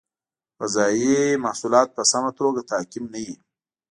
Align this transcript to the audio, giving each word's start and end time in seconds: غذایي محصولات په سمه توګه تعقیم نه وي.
غذایي 0.59 1.15
محصولات 1.43 1.87
په 1.95 2.03
سمه 2.11 2.31
توګه 2.39 2.67
تعقیم 2.71 3.05
نه 3.13 3.19
وي. 3.25 3.35